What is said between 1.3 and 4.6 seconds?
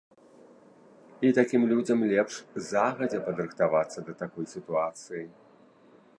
такім людзям лепш загадзя падрыхтавацца да такой